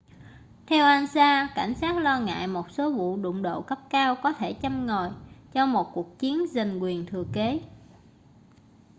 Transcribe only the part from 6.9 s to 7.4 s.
thừa